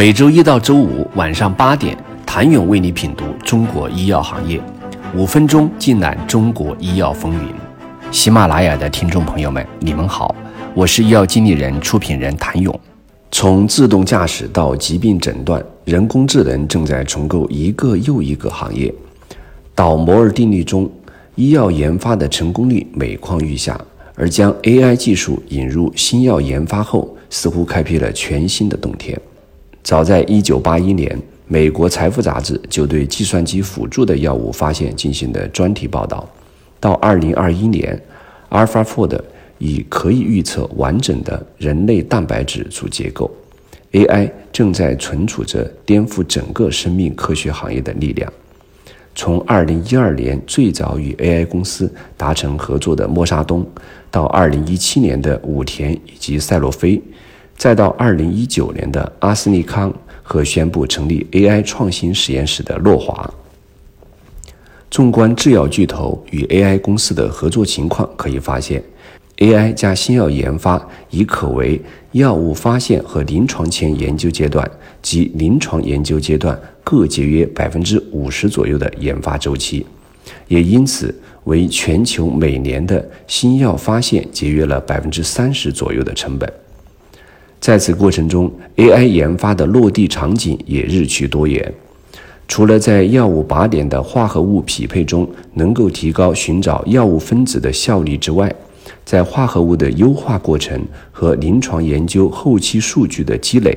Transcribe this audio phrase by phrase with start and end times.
[0.00, 4.58] 每周一到周五晚上八点，谭勇为你品读中国医药行业，
[5.14, 7.52] 五分钟尽览中国医药风云。
[8.10, 10.34] 喜马拉雅的听众朋友们，你们好，
[10.74, 12.80] 我是医药经理人、出品人谭勇。
[13.30, 18.90] 从自动驾驶到疾病诊断，人工智能正在重构一个又一个行业。
[19.74, 20.90] 到摩尔定律中，
[21.34, 23.78] 医药研发的成功率每况愈下，
[24.14, 29.20] 而将 AI 技术引入新药研发后，似乎开辟了全新的洞天。
[29.82, 36.28] 早在1981年，美国财富杂志就对计算机辅助的药物发现进行了专题报道。
[36.78, 38.02] 到2021年
[38.50, 39.20] ，AlphaFold
[39.58, 43.30] 已可以预测完整的人类蛋白质组结构。
[43.92, 48.32] AI 正在存储着颠覆整个生命科学行业的力量。
[49.16, 53.66] 从2012年最早与 AI 公司达成合作的默沙东，
[54.10, 57.02] 到2017年的武田以及赛诺菲。
[57.60, 59.92] 再到二零一九年的阿斯利康
[60.22, 63.30] 和宣布成立 AI 创新实验室的诺华。
[64.90, 68.82] 纵观制药巨头与 AI 公司的合作情况，可以发现
[69.36, 71.78] ，AI 加新药研发已可为
[72.12, 74.66] 药物发现和临床前研究阶段
[75.02, 79.84] 及临床研究阶段各节约百分之五十左右的研发周期，
[80.48, 86.50] 也因此为全球每年的新药发现节约了百分之三十左右的成本。
[87.60, 91.72] 在此过程中，AI 研发的落地场景也日趋多元。
[92.48, 98.52] 除了在药物靶点的化合物匹配中能够提高寻找药物分子的效率之外，
[99.04, 103.72] 在化合物的优化过程和临床研究后期数据的积累，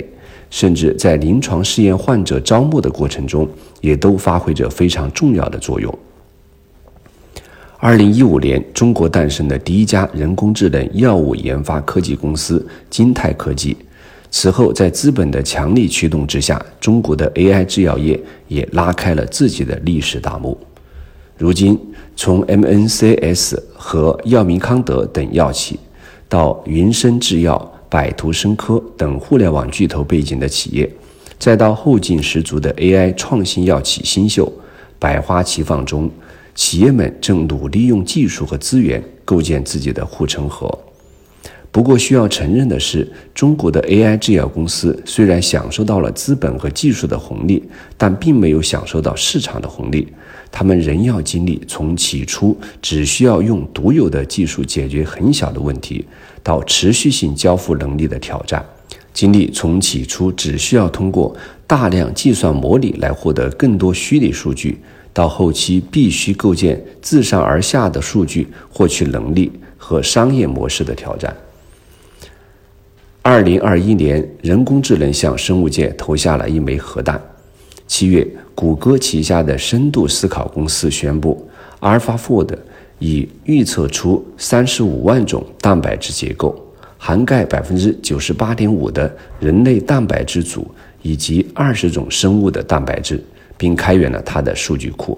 [0.50, 3.48] 甚至在临床试验患者招募的过程中，
[3.82, 5.94] 也都发挥着非常重要的作用。
[7.86, 13.76] 二零一五年，中国诞生的第一家人工智能药物研发科技公司金泰科技。
[14.32, 18.18] 此后，在资本的强力驱动之下，中国的 AI 制药业
[18.48, 20.58] 也拉开了自己的历史大幕。
[21.38, 21.78] 如今，
[22.16, 25.78] 从 MNCS 和药明康德等药企，
[26.30, 30.90] 到云深制药、百图生科等互联网巨头背景的企业，
[31.38, 34.50] 再到后劲十足的 AI 创新药企新秀，
[34.98, 36.10] 百花齐放中。
[36.56, 40.78] 企业们正努力用技术和资源构建自己的护城河。
[41.72, 47.64] 不过，需要承认的是，中国的 AI 制药公司虽然享受到了资本和技术的红利，
[47.98, 50.08] 但并没有享受到市场的红利。
[50.52, 56.06] 他们仍要经历从起初只需要用独有的技术解决很小的问题，
[56.44, 58.62] 到持续性交付能力的挑战；
[59.12, 64.78] 经历从起初只需要通过大量计算模拟来获得更多虚拟数据。
[65.14, 71.36] 到后期必须构建自上而下的数据获取能力和商业模式的挑战。
[73.22, 77.22] 二零二一年，人工智能向生物界投下了一枚核弹。
[77.88, 81.48] 七月，谷歌旗下的深度思考公司宣布
[81.80, 82.58] ，AlphaFold
[83.00, 86.54] 已预测出三十五万种蛋白质结构，
[86.98, 90.68] 涵盖百分之九十八点五的人类蛋白质组
[91.02, 93.24] 以及二十种生物的蛋白质。
[93.58, 95.18] 并开源了它的数据库。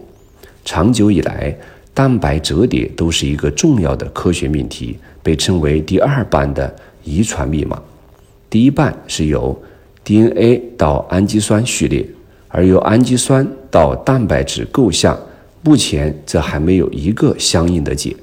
[0.64, 1.56] 长久以来，
[1.94, 7.82] 蛋白折叠都是一个重要的科学命题，被称为第二半的遗传密码。
[8.50, 9.58] 第一半是由
[10.04, 12.06] DNA 到氨基酸序列，
[12.48, 15.20] 而由氨基酸到蛋白质构象，
[15.62, 18.16] 目前则还没有一个相应的解。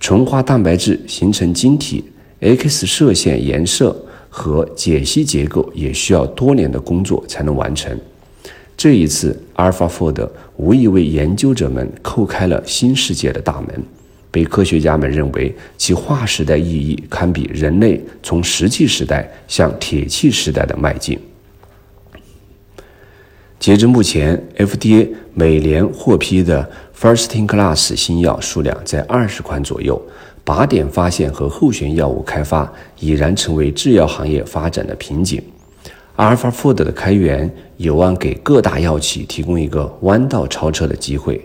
[0.00, 2.04] 纯化蛋白质形成晶体
[2.40, 3.96] ，X 射线颜色
[4.28, 7.98] 和解析结构也需要多年的工作才能完成。
[8.78, 13.82] 这一次，AlphaFold 无疑为研究者们叩开了新世界的大门，
[14.30, 21.18] 被科学家们认为其划时代意义堪比人类从石器时代向铁器时代的迈进。
[23.58, 30.00] 截至目前，FDA 每年获批的 First-in-Class 新药数量在二十款左右，
[30.44, 35.42] 靶点发现和候选药物开发已然成为制药行业发展的瓶颈。
[36.18, 41.40] AlphaFold 的开源有望给各大药企提供一个弯道超车的机会。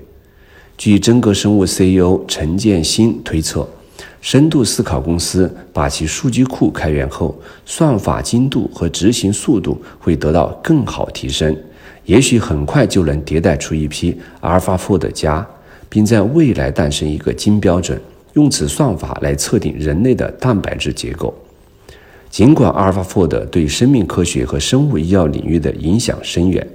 [0.76, 3.70] 据真格生物 CEO 陈建新推测，
[4.20, 11.56] 深度思考公司把其数据库开源后，算法精度和执行速度会得到更好提升，
[12.06, 15.48] 也许很快就能迭代出一批 AlphaFold 加，
[15.88, 18.02] 并在未来诞生一个金标准，
[18.34, 21.32] 用此算法来测定人类的蛋白质结构。
[22.34, 26.68] 尽管 AlphaFold 对生命科学和生物医药领域的影响深远，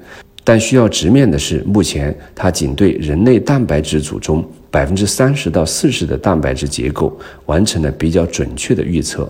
[0.44, 9.28] 但需要直面的是，目前它仅对人类蛋白质组中百分之三十到四十的蛋白质结构完成了比较准确的预测。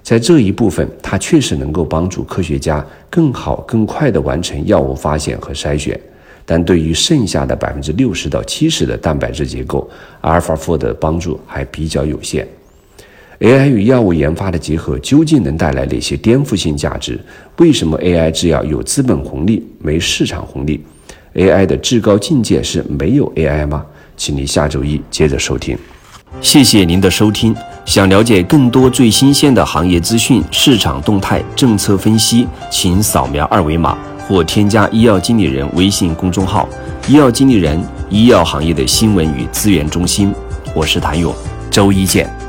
[0.00, 6.00] 在这一部分，它确实能够帮助科学家更好、更快地完成药物发现和筛选。
[6.46, 9.90] 但对于剩下的百分之六十到七十的蛋白质结构
[10.22, 12.46] ，AlphaFold 的帮助还比较有限。
[13.40, 17.18] AI 与药物研发的结合究竟能带来哪些颠覆性价值？
[17.58, 20.84] 为什么 AI 制药有资本红利没市场红利
[21.34, 23.84] ？AI 的至高境界是没有 AI 吗？
[24.16, 25.78] 请您下周一接着收听。
[26.40, 27.54] 谢谢您的收听。
[27.84, 33.96] 想了解更多最新鲜的行业资讯、市场动态、政策分析，请扫描二维码。
[34.26, 36.68] 或添加医药经理人微信公众号
[37.08, 40.30] “医药经理人”，医药行业的新闻与资源中心。
[40.74, 41.34] 我是谭勇，
[41.70, 42.47] 周一见。